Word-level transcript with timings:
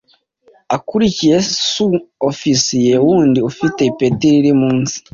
akuriye 0.75 1.35
Su 1.69 1.87
ofisiye 2.29 2.93
wundi 3.05 3.39
ufite 3.49 3.79
ipeti 3.91 4.27
riri 4.33 4.51
munsi 4.61 4.95